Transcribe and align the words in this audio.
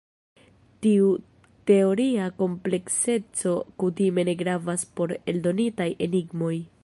Tiu 0.85 1.09
teoria 1.71 2.31
komplekseco 2.39 3.55
kutime 3.83 4.27
ne 4.31 4.37
gravas 4.43 4.91
por 5.01 5.15
eldonitaj 5.35 5.91
enigmoj. 6.09 6.55